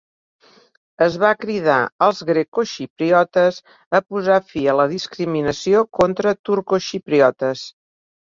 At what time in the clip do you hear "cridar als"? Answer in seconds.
1.43-2.21